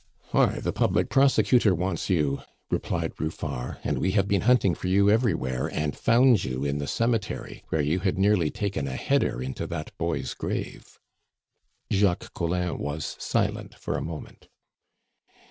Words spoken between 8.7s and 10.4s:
a header into that boy's